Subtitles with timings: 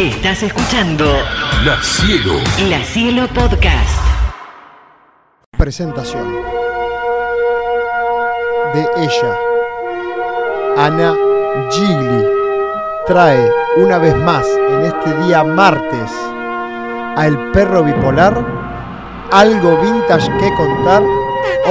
[0.00, 1.04] Estás escuchando
[1.62, 2.32] La Cielo.
[2.70, 4.00] La Cielo Podcast.
[5.58, 6.36] presentación
[8.72, 9.36] de ella.
[10.78, 11.14] Ana
[11.70, 12.24] Gigli
[13.06, 16.10] trae una vez más en este día martes
[17.18, 18.42] a El Perro Bipolar
[19.30, 21.02] algo vintage que contar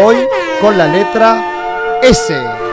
[0.03, 0.17] hoy
[0.61, 2.68] con la letra S.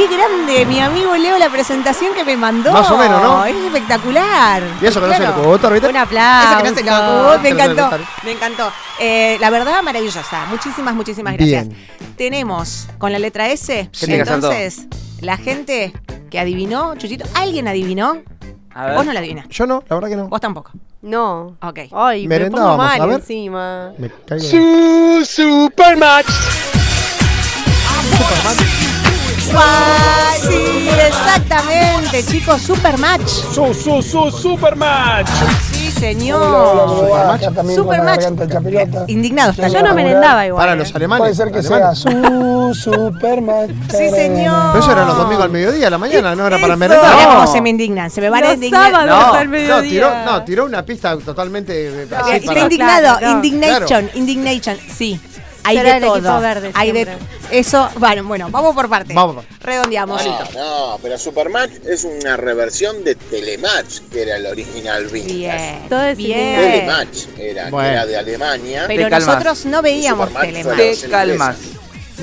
[0.00, 2.72] Qué grande, mi amigo Leo, la presentación que me mandó.
[2.72, 3.44] Más o menos, ¿no?
[3.44, 4.62] Es espectacular.
[4.80, 5.58] Y eso que no se Claro.
[5.58, 5.88] lo ¿viste?
[5.88, 6.48] Un aplauso.
[6.48, 7.38] Eso que no se lo.
[7.42, 7.90] Me encantó.
[8.24, 8.72] Me encantó.
[8.98, 10.46] Eh, la verdad, maravillosa.
[10.46, 11.68] Muchísimas, muchísimas gracias.
[11.68, 11.86] Bien.
[12.16, 13.90] Tenemos con la letra S.
[14.00, 14.86] Entonces,
[15.20, 15.92] la gente
[16.30, 18.22] que adivinó, Chuchito, ¿alguien adivinó?
[18.74, 18.94] A ver.
[18.94, 19.52] Vos no la adivinaste.
[19.52, 20.28] Yo no, la verdad que no.
[20.28, 20.70] Vos tampoco.
[21.02, 21.58] No.
[21.60, 21.78] Ok.
[21.92, 23.16] Ay, me pongo mal a ver.
[23.16, 23.92] encima.
[23.98, 24.46] Me caigo.
[29.52, 32.62] Guay, Sí, exactamente, chicos.
[32.62, 33.28] Supermatch.
[33.28, 35.28] Su, su, su, Supermatch.
[35.72, 37.06] Sí, señor.
[37.74, 38.22] Supermatch.
[39.08, 39.68] Indignado está.
[39.68, 40.62] Yo no merendaba igual.
[40.62, 40.76] Para eh.
[40.76, 41.20] los alemanes.
[41.20, 41.98] Puede ser que alemanes.
[42.00, 43.68] sea su Superman.
[43.90, 44.72] Sí, señor.
[44.72, 47.22] Pero eso era los domingos al mediodía, a la mañana, no era para merendar.
[47.28, 47.34] No.
[47.34, 48.10] cómo se me indignan.
[48.10, 48.92] Se me van a indignar.
[48.92, 48.98] No,
[49.34, 49.90] al no, mediodía.
[49.90, 53.32] tiró, no, tiró una pista totalmente eh, Eh, así Está para- indignado, Claro, no.
[53.32, 55.20] indignation, indignation, sí.
[55.62, 56.16] Hay Será de el todo.
[56.16, 57.08] equipo verde Hay de.
[57.50, 59.14] Eso, bueno, bueno, vamos por partes.
[59.14, 60.24] Vamos por- Redondeamos.
[60.54, 65.34] No, pero Supermatch es una reversión de Telematch, que era el original vintage.
[65.34, 65.88] Bien.
[65.88, 66.60] Todo es bien.
[66.60, 67.88] Telematch era, que Bueno.
[67.90, 68.84] era de Alemania.
[68.86, 70.76] Pero nosotros no veíamos Telematch.
[71.00, 71.56] Te calmas.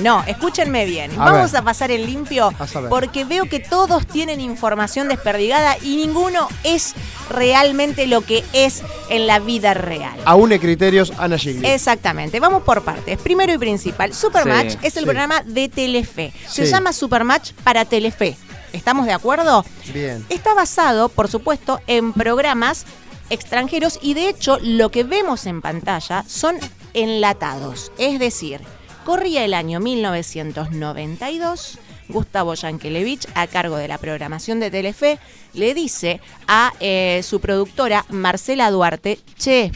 [0.02, 1.10] No, escúchenme bien.
[1.18, 1.60] A Vamos ver.
[1.60, 6.94] a pasar en limpio A porque veo que todos tienen información desperdigada y ninguno es
[7.30, 10.18] realmente lo que es en la vida real.
[10.24, 11.66] Aúne criterios Ana Gigli.
[11.66, 13.18] Exactamente, vamos por partes.
[13.18, 15.06] Primero y principal, Supermatch Sí, es el sí.
[15.06, 16.32] programa de Telefe.
[16.48, 16.70] Se Sí.
[16.72, 18.36] llama Supermatch para Telefe.
[18.72, 19.64] ¿Estamos de acuerdo?
[19.92, 20.24] Bien.
[20.28, 22.84] Está basado, por supuesto, en programas
[23.30, 26.56] extranjeros y de hecho lo que vemos en pantalla son
[26.94, 27.90] enlatados.
[27.98, 28.60] Es decir,
[29.08, 31.78] corría el año 1992.
[32.10, 35.18] Gustavo Yankelevich, a cargo de la programación de Telefe,
[35.54, 39.72] le dice a eh, su productora Marcela Duarte, che,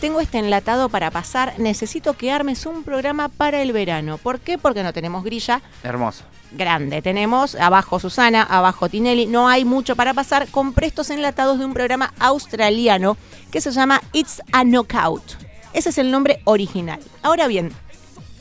[0.00, 4.16] tengo este enlatado para pasar, necesito que armes un programa para el verano.
[4.16, 4.58] ¿Por qué?
[4.58, 6.22] Porque no tenemos grilla, Hermoso.
[6.52, 7.02] grande.
[7.02, 9.26] Tenemos abajo Susana, abajo Tinelli.
[9.26, 13.16] No hay mucho para pasar con prestos enlatados de un programa australiano
[13.50, 15.50] que se llama It's a Knockout.
[15.72, 17.00] Ese es el nombre original.
[17.22, 17.72] Ahora bien,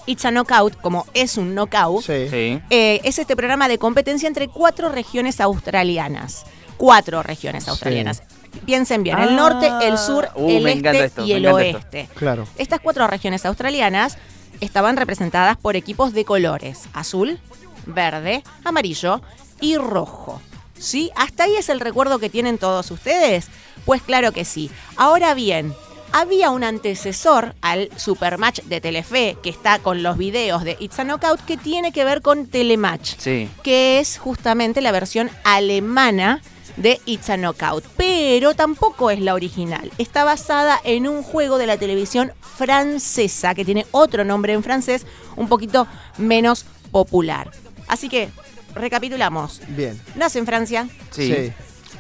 [0.05, 2.27] It's a Knockout, como es un knockout, Sí.
[2.29, 2.61] Sí.
[2.69, 6.45] eh, es este programa de competencia entre cuatro regiones australianas.
[6.77, 8.23] Cuatro regiones australianas.
[8.65, 9.31] Piensen bien, el Ah.
[9.33, 11.55] norte, el sur, Uh, el este esto, y el esto.
[11.55, 12.09] oeste.
[12.15, 12.47] Claro.
[12.57, 14.17] Estas cuatro regiones australianas
[14.59, 17.39] estaban representadas por equipos de colores azul,
[17.85, 19.21] verde, amarillo
[19.61, 20.41] y rojo.
[20.77, 21.11] ¿Sí?
[21.15, 23.47] ¿Hasta ahí es el recuerdo que tienen todos ustedes?
[23.85, 24.71] Pues claro que sí.
[24.97, 25.73] Ahora bien,
[26.11, 31.03] había un antecesor al Supermatch de Telefe que está con los videos de It's a
[31.03, 33.49] Knockout que tiene que ver con Telematch Sí.
[33.63, 36.41] que es justamente la versión alemana
[36.77, 39.91] de It's a Knockout, pero tampoco es la original.
[39.97, 45.05] Está basada en un juego de la televisión francesa que tiene otro nombre en francés,
[45.35, 45.85] un poquito
[46.17, 47.51] menos popular.
[47.87, 48.29] Así que,
[48.73, 49.61] recapitulamos.
[49.67, 50.01] Bien.
[50.15, 51.51] Nace en Francia, Sí.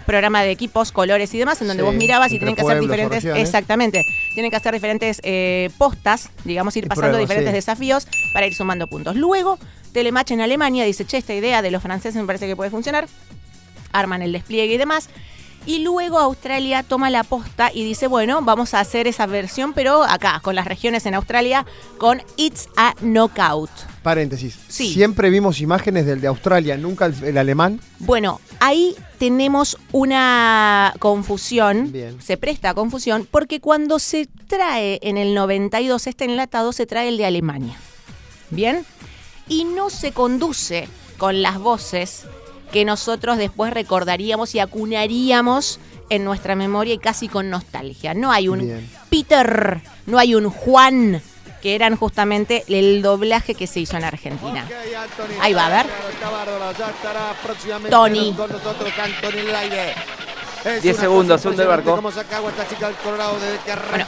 [0.05, 2.79] Programa de equipos, colores y demás, en donde Sí, vos mirabas y tienen que hacer
[2.79, 4.03] diferentes, exactamente,
[4.33, 7.55] tienen que hacer diferentes eh, postas, digamos, ir Y pasando pruebas, diferentes sí.
[7.55, 9.15] desafíos para ir sumando puntos.
[9.15, 9.57] Luego,
[9.93, 13.07] Telematch en Alemania dice, che, esta idea de los franceses me parece que puede funcionar,
[13.91, 15.09] arman el despliegue y demás.
[15.65, 20.03] Y luego Australia toma la posta y dice, bueno, vamos a hacer esa versión, pero
[20.03, 21.65] acá, con las regiones en Australia,
[21.99, 23.69] con It's a Knockout.
[24.03, 24.57] Paréntesis.
[24.67, 24.93] Sí.
[24.93, 27.79] Siempre vimos imágenes del de Australia, nunca el, el alemán.
[27.99, 32.19] Bueno, ahí tenemos una confusión, Bien.
[32.21, 37.09] se presta a confusión, porque cuando se trae en el 92 este enlatado, se trae
[37.09, 37.77] el de Alemania.
[38.49, 38.85] ¿Bien?
[39.47, 40.87] Y no se conduce
[41.17, 42.23] con las voces
[42.71, 48.13] que nosotros después recordaríamos y acunaríamos en nuestra memoria y casi con nostalgia.
[48.13, 48.89] No hay un Bien.
[49.09, 51.21] Peter, no hay un Juan,
[51.61, 54.65] que eran justamente el doblaje que se hizo en Argentina.
[55.41, 55.85] Ahí va, a ver.
[57.89, 58.33] Tony.
[58.35, 59.95] Con nosotros, Anthony en el aire.
[60.63, 62.11] Es 10 una segundos, barco.
[62.69, 62.95] chica del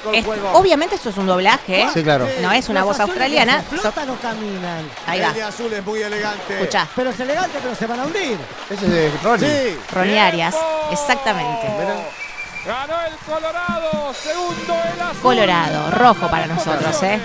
[0.05, 0.51] Bueno, es- juego.
[0.53, 1.87] obviamente esto es un doblaje, ¿eh?
[1.91, 2.27] Sí, claro.
[2.41, 3.63] No es una voz australiana.
[3.71, 4.87] No caminan.
[5.07, 6.53] ahí El va, de azul es muy elegante.
[6.53, 6.87] escuchá.
[6.95, 8.37] Pero es elegante, pero se van a hundir.
[8.69, 9.47] Ese es de Ronnie.
[9.49, 9.77] Sí.
[9.95, 10.55] Ronnie Arias,
[10.91, 11.67] exactamente.
[12.65, 14.13] Ganó el Colorado.
[14.13, 15.21] Segundo el azul.
[15.21, 17.19] Colorado, rojo para nosotros, ¿eh?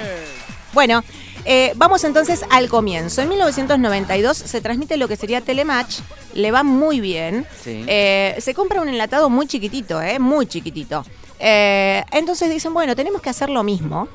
[0.73, 1.03] Bueno,
[1.45, 3.23] Eh, vamos entonces al comienzo.
[3.23, 6.01] En 1992 se transmite lo que sería Telematch,
[6.35, 7.47] le va muy bien.
[7.65, 7.85] Sí.
[7.87, 10.19] Eh, se compra un enlatado muy chiquitito, ¿eh?
[10.19, 11.07] Muy chiquitito.
[11.39, 14.09] Eh, entonces dicen, bueno, tenemos que hacer lo mismo,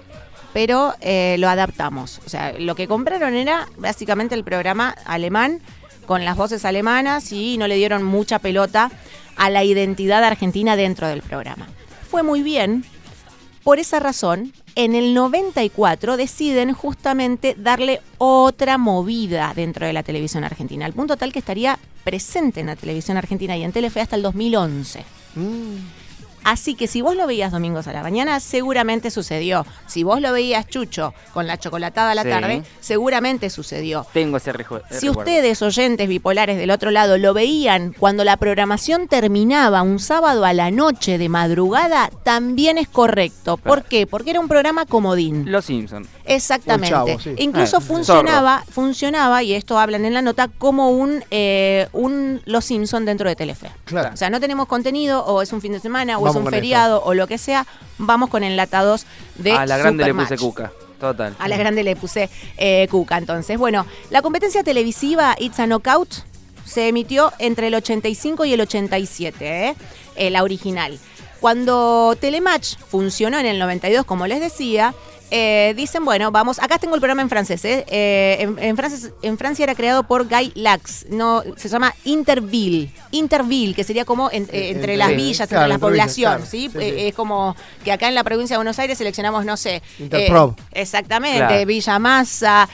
[0.53, 2.19] pero eh, lo adaptamos.
[2.23, 5.59] O sea, lo que compraron era básicamente el programa alemán
[6.05, 8.91] con las voces alemanas y no le dieron mucha pelota
[9.35, 11.67] a la identidad argentina dentro del programa.
[12.09, 12.85] Fue muy bien.
[13.63, 20.43] Por esa razón, en el 94 deciden justamente darle otra movida dentro de la televisión
[20.43, 24.15] argentina, al punto tal que estaría presente en la televisión argentina y en Telefe hasta
[24.15, 25.05] el 2011.
[26.43, 29.65] Así que si vos lo veías domingos a la mañana, seguramente sucedió.
[29.87, 32.29] Si vos lo veías Chucho con la chocolatada a la Sí.
[32.29, 34.05] tarde, seguramente sucedió.
[34.13, 35.19] Tengo ese reju- Si recuerdo.
[35.21, 40.53] ustedes, oyentes bipolares del otro lado, lo veían cuando la programación terminaba un sábado a
[40.53, 43.57] la noche de madrugada, también es correcto.
[43.57, 43.85] ¿Por Claro.
[43.89, 44.07] qué?
[44.07, 45.51] Porque era un programa comodín.
[45.51, 46.07] Los Simpsons.
[46.25, 46.89] Exactamente.
[46.89, 47.35] Chavo, sí.
[47.37, 52.65] Incluso Eh, funcionaba, funcionaba, y esto hablan en la nota, como un, eh, un Los
[52.65, 53.69] Simpson dentro de Telefe.
[53.85, 54.11] Claro.
[54.13, 57.03] O sea, no tenemos contenido, o es un fin de semana, o Vamos un feriado,
[57.03, 57.65] o lo que sea,
[57.97, 60.71] vamos con enlatados de a la grande le puse cuca.
[60.99, 61.35] Total.
[61.37, 63.17] A la grande le puse eh, Cuca.
[63.17, 66.13] Entonces, bueno, la competencia televisiva It's a Knockout
[66.65, 69.75] se emitió entre el 85 y el 87, ¿eh?
[70.15, 70.97] Eh, la original.
[71.41, 74.93] Cuando Telematch funcionó en el 92, como les decía,
[75.31, 77.83] eh, dicen, bueno, vamos, acá tengo el programa en francés, ¿eh?
[77.87, 82.91] Eh, en, en Francia, en Francia era creado por Guy Lax, no, se llama Interville,
[83.11, 86.45] Interville, que sería como en- entre las villas, claro, entre la población, claro.
[86.45, 86.69] ¿sí?
[86.71, 86.93] Sí, sí.
[86.97, 90.55] Es como que acá en la provincia de Buenos Aires seleccionamos, no sé, Interprob.
[90.71, 91.65] exactamente, Claro.
[91.65, 92.69] Villa Massa,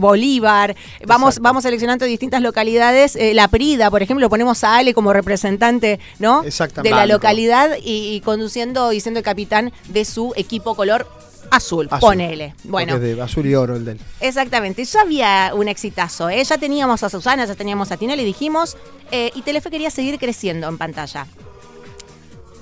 [0.00, 0.76] Bolívar.
[1.06, 1.42] Vamos, Exacto.
[1.42, 3.18] vamos seleccionando distintas localidades.
[3.34, 6.44] La Prida, por ejemplo, ponemos a Ale como representante, ¿no?
[6.44, 6.94] Exactamente.
[6.94, 11.08] De la localidad y, y conduciendo y siendo el capitán de su equipo color
[11.50, 11.86] azul.
[11.90, 12.00] Azul.
[12.00, 12.54] Ponele.
[12.64, 14.00] Bueno, es de azul y oro el del.
[14.20, 14.84] exactamente.
[14.84, 16.42] Ya había un exitazo, ¿eh?
[16.44, 18.76] Ya teníamos a Susana, ya teníamos a Tinelli, dijimos.
[19.12, 21.26] eh, y Telefe quería seguir creciendo en pantalla.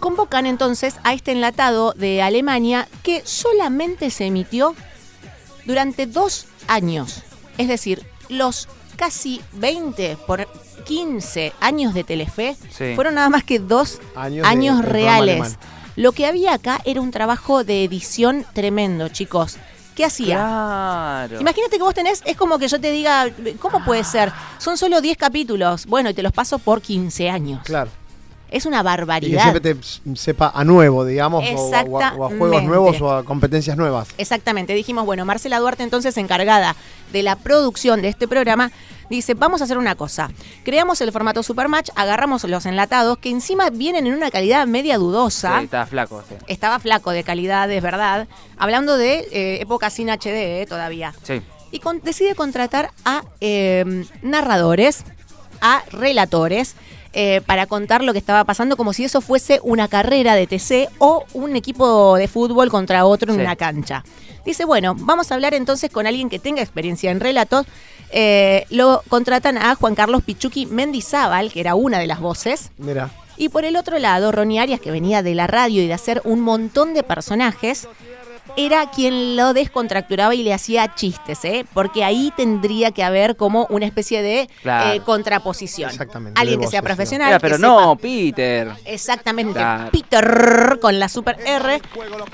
[0.00, 4.75] Convocan entonces a este enlatado de Alemania que solamente se emitió
[5.64, 7.23] durante dos años.
[7.58, 10.46] Es decir, los casi 20 por
[10.85, 12.94] 15 años de Telefe Sí.
[12.94, 15.56] fueron nada más que dos Años de- reales.
[15.99, 19.56] Lo que había acá era un trabajo de edición tremendo, chicos.
[19.97, 20.37] ¿Qué hacía?
[20.37, 21.41] Claro.
[21.41, 23.27] Imagínate que vos tenés, es como que yo te diga,
[23.59, 24.33] ¿cómo puede ser?
[24.59, 25.87] Son solo 10 capítulos.
[25.87, 27.62] Bueno, y te los paso por 15 años.
[27.65, 27.91] Claro.
[28.50, 29.43] Es una Y que barbaridad.
[29.43, 29.77] siempre te
[30.17, 32.67] sepa a nuevo, digamos, o a- o a, o a juegos Exactamente.
[32.67, 34.09] nuevos o a competencias nuevas.
[34.19, 36.75] Exactamente, dijimos, bueno, Marcela Duarte entonces encargada
[37.12, 38.71] de la producción de este programa,
[39.11, 40.31] dice, vamos a hacer una cosa,
[40.65, 45.59] creamos el formato Supermatch, agarramos los enlatados que encima vienen en una calidad media dudosa.
[45.59, 46.23] Sí, estaba flaco.
[46.29, 46.35] sí.
[46.47, 48.29] Estaba flaco de calidad, es verdad.
[48.59, 51.12] Hablando de eh, época sin HD eh, todavía.
[51.23, 51.41] Sí.
[51.71, 55.05] Y con- decide contratar a eh, narradores,
[55.61, 56.75] a relatores,
[57.13, 60.89] eh, para contar lo que estaba pasando como si eso fuese una carrera de TC
[60.99, 63.43] o un equipo de fútbol contra otro en Sí.
[63.43, 64.05] una cancha.
[64.45, 67.67] Dice, bueno, vamos a hablar entonces con alguien que tenga experiencia en relatos.
[68.11, 72.71] Eh, lo contratan a Juan Carlos Pichuqui Mendizábal, que era una de las voces.
[72.79, 73.11] Mira.
[73.37, 76.23] Y por el otro lado, Ronnie Arias, que venía de la radio y de hacer
[76.25, 77.87] un montón de personajes,
[78.56, 81.65] era quien lo descontracturaba y le hacía chistes, ¿eh?
[81.75, 84.93] Porque ahí tendría que haber como una especie de Claro.
[84.93, 85.91] eh, contraposición.
[85.91, 87.33] Exactamente, Alguien que sea profesional.
[87.35, 88.73] Que pero sepa- no, Peter.
[88.85, 89.53] Exactamente.
[89.55, 89.91] Claro.
[89.91, 91.81] Peter con la super R.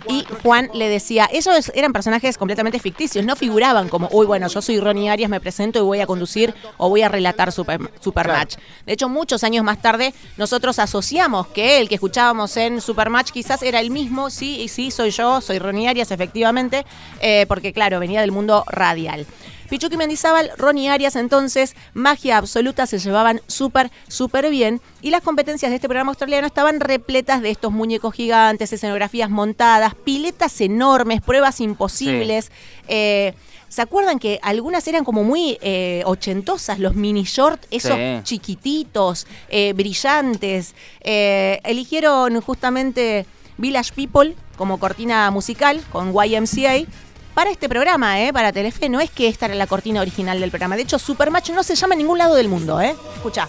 [0.09, 4.63] Y Juan le decía, ellos eran personajes completamente ficticios, no figuraban como, uy, bueno, yo
[4.63, 8.57] soy Ronnie Arias, me presento y voy a conducir o voy a relatar Super, Supermatch.
[8.87, 13.63] De hecho, muchos años más tarde, nosotros asociamos que el que escuchábamos en Supermatch quizás
[13.63, 16.85] era el mismo, sí, y sí, soy yo, soy Ronnie Arias, efectivamente,
[17.21, 19.27] eh, porque claro, venía del mundo radial.
[19.71, 24.81] Pichuqui Mendizábal, Ronnie Arias, entonces, magia absoluta, se llevaban súper, súper bien.
[25.01, 29.95] Y las competencias de este programa australiano estaban repletas de estos muñecos gigantes, escenografías montadas,
[29.95, 32.53] piletas enormes, pruebas imposibles.
[32.89, 33.33] Eh,
[33.69, 38.21] ¿Se acuerdan que algunas eran como muy eh, ochentosas, los mini short, esos Sí.
[38.23, 40.75] chiquititos, eh, brillantes?
[41.01, 43.27] Eligieron justamente
[43.59, 46.87] Village People como cortina musical con YMCA.
[47.35, 48.33] Para este programa, ¿eh?
[48.33, 50.77] para Telefe, no es que esta era la cortina original del programa.
[50.77, 52.95] De hecho, Supermatch no se llama en ningún lado del mundo, ¿eh?
[53.17, 53.49] Escucha.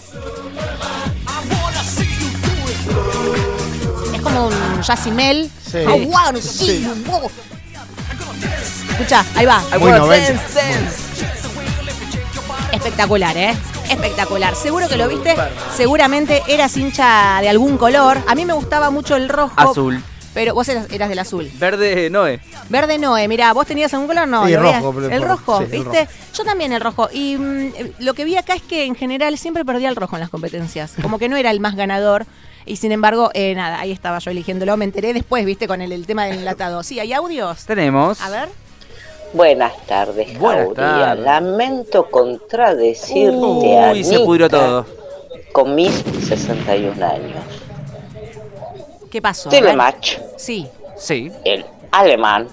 [4.12, 5.50] Es como un Yacimel.
[5.64, 5.78] Sí.
[7.06, 7.30] Move.
[8.90, 9.62] Escucha, ahí va.
[9.78, 10.42] Muy wanna 90.
[12.72, 13.54] Espectacular, ¿eh?
[13.90, 14.54] Espectacular.
[14.54, 15.34] Seguro que lo viste.
[15.74, 18.18] Seguramente eras hincha de algún color.
[18.26, 19.54] A mí me gustaba mucho el rojo.
[19.56, 20.02] Azul.
[20.34, 21.50] Pero vos eras, eras del azul.
[21.54, 22.40] Verde Noé.
[22.68, 24.28] Verde Noé, mirá, ¿vos tenías algún color?
[24.28, 24.82] No, Sí, veías.
[24.82, 26.00] rojo, El por- rojo, sí, el ¿viste?
[26.04, 26.12] rojo.
[26.36, 27.08] Yo también el rojo.
[27.10, 30.20] Y mm, lo que vi acá es que en general siempre perdía el rojo en
[30.20, 30.92] las competencias.
[31.00, 32.26] Como que no era el más ganador.
[32.66, 34.76] Y sin embargo, eh, nada, ahí estaba yo eligiéndolo.
[34.76, 35.66] Me enteré después, ¿viste?
[35.66, 36.82] Con el, el tema del enlatado.
[36.82, 37.64] Sí, hay audios.
[37.64, 38.20] Tenemos.
[38.20, 38.48] A ver.
[39.32, 41.24] Buenas tardes, Buenas tardes.
[41.24, 44.86] Lamento contradecirte, Uy, se Anita, pudrió todo.
[45.52, 45.92] Con mis
[46.26, 47.44] 61 años.
[49.10, 49.48] ¿Qué pasó?
[49.48, 50.66] Telematch, Sí.
[50.96, 51.30] Sí.
[51.44, 52.48] el alemán,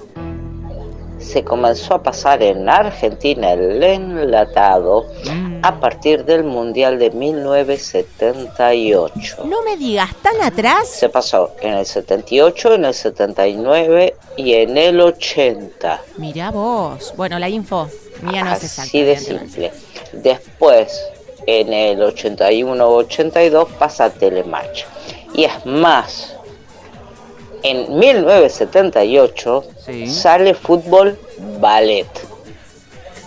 [1.24, 5.62] se comenzó a pasar en Argentina el enlatado Mm.
[5.64, 9.46] a partir del Mundial de 1978.
[9.46, 10.88] No me digas, ¿tan atrás?
[10.90, 16.02] Se pasó en el 78, en el 79 y en el 80.
[16.18, 17.14] Mirá vos.
[17.16, 17.88] Bueno, la info
[18.22, 18.84] mía no es exacta.
[18.84, 19.72] Así de simple.
[20.14, 21.02] Después,
[21.46, 24.84] en el 81-82 pasa Telematch.
[25.34, 26.36] Y es más,
[27.64, 30.08] en 1978 Sí.
[30.08, 31.18] sale fútbol
[31.60, 32.08] ballet.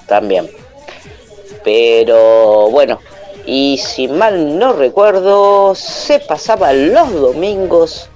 [0.06, 0.48] También.
[1.64, 3.00] Pero bueno,
[3.44, 8.08] y si mal no recuerdo, se pasaba los domingos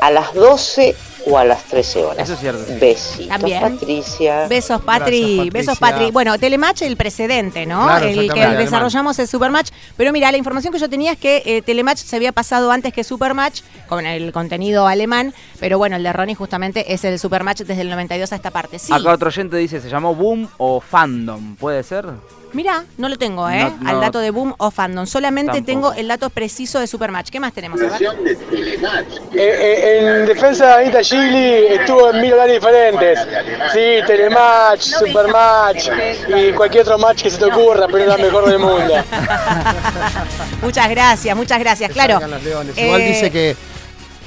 [0.00, 0.94] a las 12
[1.26, 2.24] o a las 13 horas.
[2.24, 2.64] Eso es cierto.
[2.80, 3.60] Besitos, También.
[3.60, 4.46] Patricia.
[4.48, 5.36] Besos, Patri.
[5.36, 5.78] Gracias, Besos.
[5.78, 6.10] Patri.
[6.10, 7.84] Bueno, Telematch, el precedente, ¿no?
[7.84, 9.70] Claro, el que desarrollamos el Supermatch.
[9.96, 12.92] Pero mira, la información que yo tenía es que eh, Telematch se había pasado antes
[12.92, 15.34] que Supermatch con el contenido alemán.
[15.60, 18.78] Pero bueno, el de Ronnie justamente es el Supermatch desde el 92 a esta parte.
[18.78, 18.92] Sí.
[18.92, 21.56] Acá otro oyente dice, ¿se llamó Boom o Fandom?
[21.56, 22.06] ¿Puede ser?
[22.54, 23.70] Mira, no lo tengo, ¿eh?
[23.80, 25.06] No, Al dato de Boom o Fandom.
[25.06, 25.66] Solamente Tampoco.
[25.66, 27.28] tengo el dato preciso de Supermatch.
[27.28, 27.80] ¿Qué más tenemos?
[27.82, 28.02] A ver.
[28.02, 33.18] Eh, eh, en defensa de Anita Gigli estuvo en mil horarios diferentes.
[33.72, 35.88] Sí, Telematch, Supermatch
[36.28, 38.94] y cualquier otro match que se te ocurra, pero es la mejor del mundo.
[40.62, 41.90] muchas gracias, muchas gracias.
[41.90, 42.20] Claro.
[42.76, 43.56] Igual eh, dice que.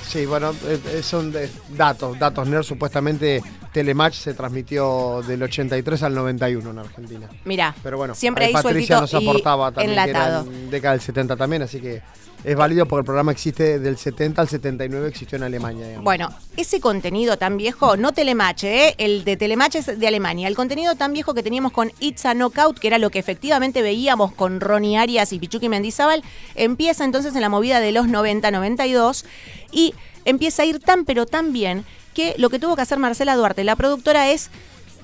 [0.06, 0.54] Sí, bueno,
[1.02, 1.34] son
[1.70, 2.64] datos, datos nerd.
[2.64, 3.42] Supuestamente
[3.78, 7.30] Telematch se transmitió del 83 al 91 en Argentina.
[7.46, 10.52] Mira, Pero bueno, siempre ahí Patricia nos aportaba también que era enlatado.
[10.52, 12.02] en década del 70 también, así que
[12.44, 15.86] es válido porque el programa existe del 70 al 79, existió en Alemania.
[15.86, 16.04] digamos.
[16.06, 18.96] Bueno, ese contenido tan viejo, no Telematch, ¿eh?
[18.98, 20.48] el de Telematch es de Alemania.
[20.48, 23.84] El contenido tan viejo que teníamos con It's a Knockout, que era lo que efectivamente
[23.84, 26.24] veíamos con Ronnie Arias y Pichuki Mendizábal,
[26.56, 29.24] empieza entonces en la movida de los 90-92
[29.72, 29.94] y
[30.26, 31.86] empieza a ir tan pero tan bien
[32.18, 34.50] que lo que tuvo que hacer Marcela Duarte, la productora, es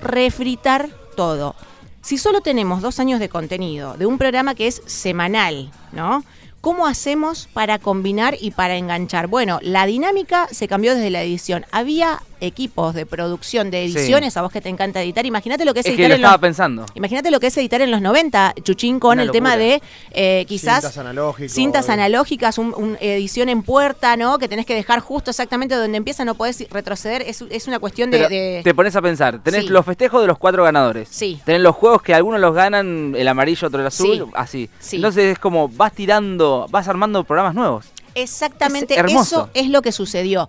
[0.02, 1.54] refritar todo.
[2.02, 6.24] Si solo tenemos dos años de contenido de un programa que es semanal, ¿no?
[6.60, 9.28] ¿Cómo hacemos para combinar y para enganchar?
[9.28, 11.64] Bueno, la dinámica se cambió desde la edición.
[11.70, 13.96] Había equipos de producción de Sí.
[13.98, 15.24] ediciones, a vos que te encanta editar.
[15.26, 16.86] Imagínate lo que es, Es que editar lo en estaba los, pensando.
[16.94, 19.82] Imagínate lo que es editar en los 90, Chuchín, con Una el tema de
[20.12, 21.52] eh, quizás Cintas analógicas.
[21.52, 24.38] cintas analógicas, un, un edición en puerta, ¿no?
[24.38, 27.22] Que tenés que dejar justo exactamente donde empieza, no podés retroceder.
[27.22, 29.68] Es, es una cuestión de, te pones a pensar, tenés Sí.
[29.70, 31.08] los festejos de los cuatro ganadores.
[31.10, 31.40] Sí.
[31.44, 34.22] Tenés los juegos que algunos los ganan el amarillo, otro el azul, Sí.
[34.34, 34.70] así.
[34.80, 34.96] Sí.
[34.96, 37.86] Entonces es como vas tirando, vas armando programas nuevos.
[38.14, 39.42] Exactamente Es hermoso.
[39.42, 40.48] eso es lo que sucedió.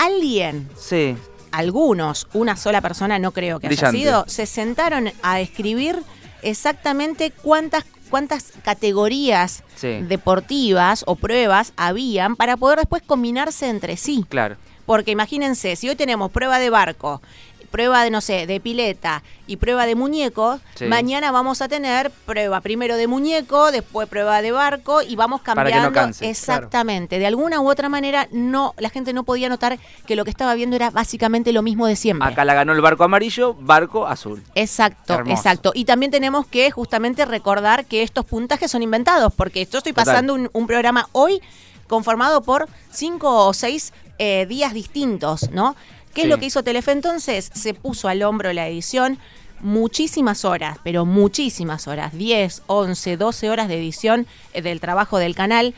[0.00, 1.14] Alguien Sí.
[1.52, 3.98] algunos, una sola persona no creo que Brillante.
[3.98, 6.02] haya sido, se sentaron a escribir
[6.42, 10.00] exactamente cuántas cuántas categorías Sí.
[10.02, 14.24] deportivas o pruebas habían para poder después combinarse entre sí.
[14.28, 14.56] Claro.
[14.84, 17.22] Porque imagínense, si hoy tenemos prueba de barco,
[17.70, 20.86] prueba de, no sé, de pileta y prueba de muñeco, Sí.
[20.86, 25.64] mañana vamos a tener prueba primero de muñeco, después prueba de barco y vamos Para
[25.64, 25.92] que no cambiando.
[25.92, 27.18] canse, Exactamente.
[27.18, 30.54] De alguna u otra manera, no, la gente no podía notar que lo que estaba
[30.54, 32.28] viendo era básicamente lo mismo de siempre.
[32.28, 34.42] Acá la ganó el barco amarillo, barco azul.
[34.54, 35.36] Exacto, Hermoso.
[35.36, 35.72] exacto.
[35.74, 40.34] Y también tenemos que justamente recordar que estos puntajes son inventados, porque yo estoy pasando
[40.34, 41.40] un, un programa hoy
[41.88, 45.74] conformado por cinco o seis eh, días distintos, ¿no?
[46.14, 46.26] ¿Qué Sí.
[46.26, 47.50] es lo que hizo Telefe entonces?
[47.54, 49.18] Se puso al hombro la edición.
[49.62, 55.34] Muchísimas horas, pero muchísimas horas, 10, 11, 12 horas de edición eh, del trabajo del
[55.34, 55.74] canal.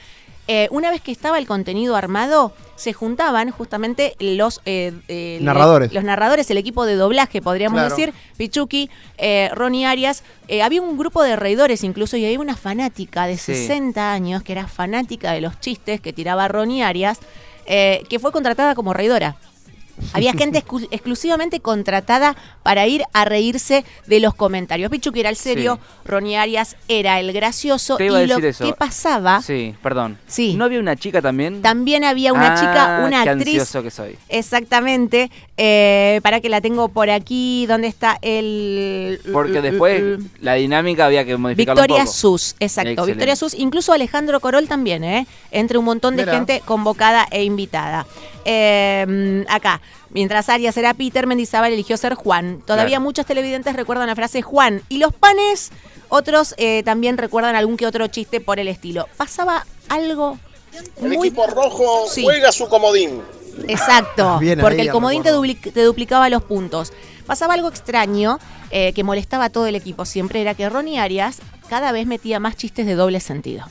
[0.49, 5.93] Eh, una vez que estaba el contenido armado, se juntaban justamente los eh, Narradores.
[5.93, 7.95] los narradores, el equipo de doblaje, podríamos Claro.
[7.95, 8.89] decir, Pichuki,
[9.53, 10.23] Ronnie Arias.
[10.63, 13.55] Había un grupo de reidores incluso y había una fanática de Sí.
[13.55, 17.19] 60 años que era fanática de los chistes que tiraba Ronnie Arias,
[17.67, 19.37] que fue contratada como reidora.
[20.13, 24.91] Había gente exclusivamente contratada para ir a reírse de los comentarios.
[24.91, 26.09] Pichuki era el serio, Sí.
[26.09, 27.97] Ronnie Arias era el gracioso.
[27.97, 28.65] Te iba a y lo eso.
[28.65, 30.19] que pasaba, Sí, perdón.
[30.27, 30.55] Sí.
[30.55, 31.63] ¿No había una chica también?
[31.63, 34.17] también había una Ah, chica, una qué actriz que soy.
[34.29, 35.31] Exactamente.
[35.65, 37.67] Eh, para que la tengo por aquí.
[37.67, 39.21] ¿Dónde está el.
[39.33, 42.17] Porque después la dinámica había que modificarla Victoria un poco.
[42.19, 42.91] Sus, exacto.
[42.91, 43.13] Excelente.
[43.13, 45.25] Victoria Sus, incluso Alejandro Corol también, ¿eh?
[45.53, 46.35] Entre un montón de Mira.
[46.35, 48.07] gente convocada e invitada.
[48.45, 52.61] Eh, acá, mientras Arias era Peter, Mendizábal eligió ser Juan.
[52.67, 53.03] Todavía Claro.
[53.05, 54.83] muchos televidentes recuerdan la frase Juan.
[54.89, 55.71] Y los panes,
[56.09, 59.07] otros eh, también recuerdan algún que otro chiste por el estilo.
[59.17, 60.39] Pasaba algo
[61.01, 61.29] El muy...
[61.29, 62.25] equipo rojo Sí.
[62.25, 63.21] juega su comodín.
[63.69, 65.55] Exacto, Bien porque ahí, el comodín te, recuerdo.
[65.55, 66.93] dupli- te duplicaba los puntos.
[67.27, 68.39] Pasaba algo extraño
[68.71, 72.41] eh, que molestaba a todo el equipo siempre, era que Ronnie Arias cada vez metía
[72.41, 73.65] más chistes de doble sentido.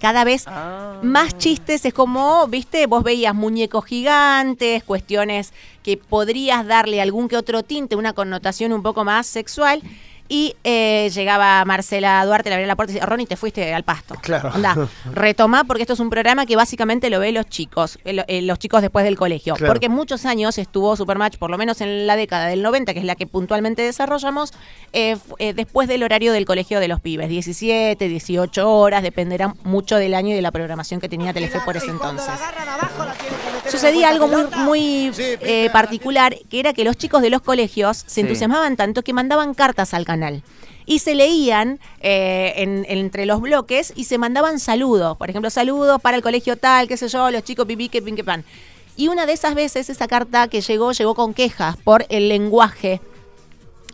[0.00, 1.00] Cada vez Ah.
[1.02, 5.52] más chistes, es como, viste, vos veías muñecos gigantes, cuestiones
[5.82, 9.82] que podrías darle algún que otro tinte, una connotación un poco más sexual.
[10.30, 13.82] Y eh, llegaba Marcela Duarte, le abría la puerta y decía, Ronnie, te fuiste al
[13.82, 14.14] pasto.
[14.20, 14.50] Claro.
[14.52, 14.76] Anda,
[15.12, 18.58] retoma porque esto es un programa que básicamente lo ven los chicos, eh, eh, los
[18.58, 19.54] chicos después del colegio.
[19.54, 19.72] Claro.
[19.72, 23.04] Porque muchos años estuvo Supermatch, por lo menos en la década del 90, que es
[23.06, 24.52] la que puntualmente desarrollamos,
[24.92, 27.28] eh, eh, después del horario del colegio de los pibes.
[27.30, 31.76] 17, 18 horas, dependerá mucho del año y de la programación que tenía Telefe por
[31.78, 32.34] ese entonces.
[33.70, 38.18] Sucedía algo muy, muy eh, particular, que era que los chicos de los colegios se
[38.18, 38.20] Sí.
[38.22, 40.17] entusiasmaban tanto que mandaban cartas al canal.
[40.86, 45.16] Y se leían eh, en- entre los bloques y se mandaban saludos.
[45.18, 48.16] Por ejemplo, saludos para el colegio tal, qué sé yo, los chicos pipí, que pin,
[48.24, 48.44] pan.
[48.96, 53.00] Y una de esas veces, esa carta que llegó, llegó con quejas por el lenguaje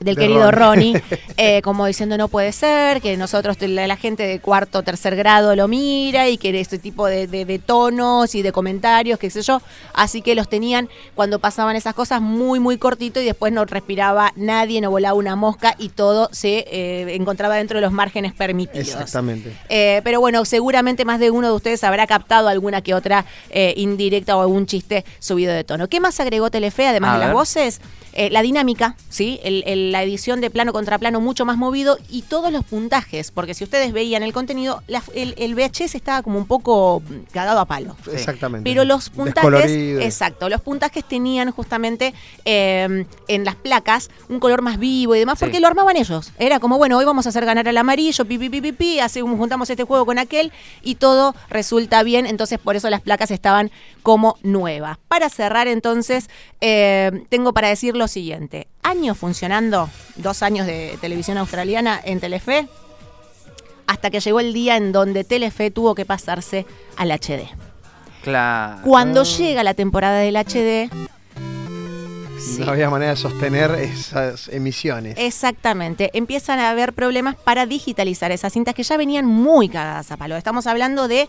[0.01, 0.93] del De querido Ronnie.
[0.95, 1.03] Ronnie,
[1.37, 5.17] eh, como diciendo no puede ser, que nosotros, la, la gente de cuarto o tercer
[5.17, 9.31] grado lo mira y que este tipo de, de- de tonos y de comentarios, qué
[9.31, 9.61] sé yo,
[9.93, 14.33] así que los tenían cuando pasaban esas cosas muy, muy cortito y después no respiraba
[14.37, 18.89] nadie, no volaba una mosca y todo se eh, encontraba dentro de los márgenes permitidos.
[18.89, 19.53] Exactamente.
[19.69, 23.75] Eh, pero bueno, seguramente más de uno de ustedes habrá captado alguna que otra eh,
[23.77, 25.89] indirecta o algún chiste subido de tono.
[25.89, 27.81] ¿Qué más agregó Telefe, además A de las voces?
[28.17, 29.41] Eh, la dinámica, ¿sí?
[29.43, 33.31] El- el- la edición de plano contra plano mucho más movido y todos los puntajes,
[33.31, 37.33] porque si ustedes veían el contenido, la- el, el VHS estaba como un poco mm,
[37.33, 37.97] cagado a palo.
[38.13, 38.69] Exactamente.
[38.69, 39.71] Pero los puntajes,
[40.03, 42.15] exacto, los puntajes tenían justamente
[42.45, 45.45] eh, en las placas un color más vivo y demás, Sí.
[45.45, 46.33] porque lo armaban ellos.
[46.39, 48.99] Era como, bueno, hoy vamos a hacer ganar al amarillo, pi, pi, pi, pi, pi,
[49.37, 53.71] juntamos este juego con aquel y todo resulta bien, entonces por eso las placas estaban
[54.03, 54.99] como nuevas.
[55.09, 56.29] Para cerrar entonces,
[56.61, 58.69] eh, tengo para decir lo siguiente.
[58.85, 62.69] Años funcionando, dos años de televisión australiana en Telefe,
[63.87, 66.67] hasta que llegó el día en donde Telefe tuvo que pasarse
[66.97, 67.49] al HD.
[68.23, 68.83] Claro.
[68.85, 70.91] Cuando llega la temporada del HD,
[72.39, 75.15] sí, No había manera de sostener esas emisiones.
[75.19, 80.19] exactamente, empiezan a haber problemas para digitalizar esas cintas que ya venían muy cagadas a
[80.19, 80.37] palo.
[80.37, 81.29] Estamos hablando de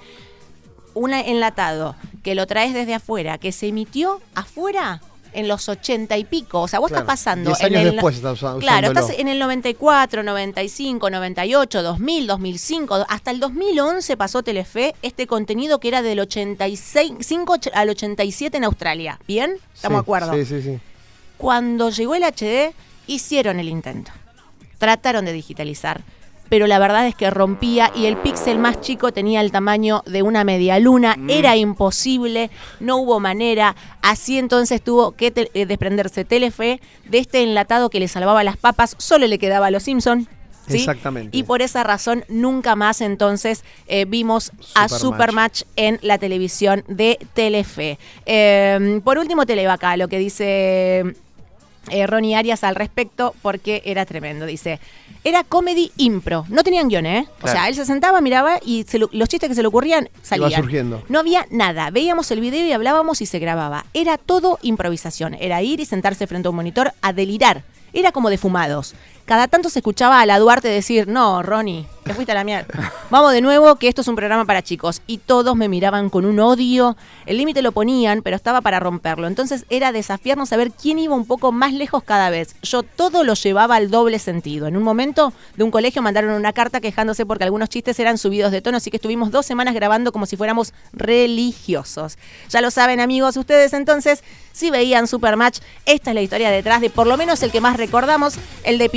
[0.93, 5.01] un enlatado que lo traes desde afuera, que se emitió afuera
[5.35, 6.61] en los ochenta y pico.
[6.61, 7.49] O sea, vos Claro, estás pasando.
[7.51, 8.99] diez en años el, después estás usa- Claro, usándolo.
[9.07, 15.79] estás en el 94, 95, 98, 2000, 2005, hasta el 2011 pasó Telefe este contenido
[15.79, 19.19] que era del 85 al 87 en Australia.
[19.27, 19.57] ¿Bien?
[19.73, 20.33] ¿Estamos de Sí, acuerdo?
[20.33, 20.79] Sí, sí, sí.
[21.37, 22.73] Cuando llegó el HD,
[23.07, 24.11] hicieron el intento.
[24.77, 26.01] Trataron de digitalizar,
[26.49, 30.21] pero la verdad es que rompía y el píxel más chico tenía el tamaño de
[30.21, 31.17] una media luna.
[31.27, 33.75] Era imposible, no hubo manera.
[34.01, 36.79] Así entonces tuvo que te- eh, desprenderse Telefe
[37.09, 38.95] de este enlatado que le salvaba las papas.
[38.99, 40.27] Solo le quedaba a los Simpson.
[40.67, 40.77] ¿sí?
[40.77, 41.37] Exactamente.
[41.37, 44.99] Y por esa razón nunca más entonces eh, vimos a Supermatch.
[44.99, 47.99] Supermatch en la televisión de Telefe.
[48.25, 51.15] Eh, por último, Televaca, lo que dice
[51.89, 54.45] eh, Ronnie Arias al respecto, porque era tremendo.
[54.45, 54.79] Dice,
[55.23, 56.45] era comedy impro.
[56.49, 57.27] No tenían guion, ¿eh?
[57.41, 60.09] O sea, él se sentaba, miraba y se lo- los chistes que se le ocurrían
[60.21, 60.51] salían.
[60.61, 61.03] surgiendo.
[61.09, 61.89] No había nada.
[61.89, 63.85] Veíamos el video y hablábamos y se grababa.
[63.93, 65.33] Era todo improvisación.
[65.35, 67.63] Era ir y sentarse frente a un monitor a delirar.
[67.93, 68.93] Era como de fumados.
[69.25, 72.93] Cada tanto se escuchaba a la Duarte decir, no, Ronnie, te fuiste a la mierda.
[73.09, 75.01] Vamos de nuevo, que esto es un programa para chicos.
[75.07, 76.95] Y todos me miraban con un odio.
[77.25, 79.25] El límite lo ponían, pero estaba para romperlo.
[79.25, 82.55] Entonces era desafiarnos a ver quién iba un poco más lejos cada vez.
[82.61, 84.67] Yo todo lo llevaba al doble sentido.
[84.67, 88.51] En un momento de un colegio mandaron una carta quejándose porque algunos chistes eran subidos
[88.51, 92.19] de tono, así que estuvimos dos semanas grabando como si fuéramos religiosos.
[92.49, 96.91] Ya lo saben amigos, ustedes entonces, si veían Supermatch, esta es la historia detrás de
[96.91, 98.89] por lo menos el que más recordamos, el de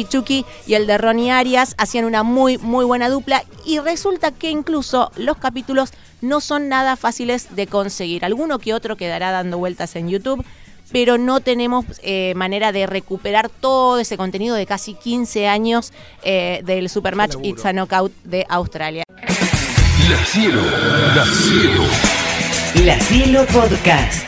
[0.66, 5.10] Y el de Ronnie Arias, hacían una muy, muy buena dupla y resulta que incluso
[5.16, 8.24] los capítulos no son nada fáciles de conseguir.
[8.24, 10.44] Alguno que otro quedará dando vueltas en YouTube.
[10.90, 16.62] Pero no tenemos eh, manera de recuperar todo ese contenido de casi 15 años eh,
[16.64, 19.02] del Supermatch It's a Knockout de Australia.
[22.84, 24.27] La Cielo Podcast.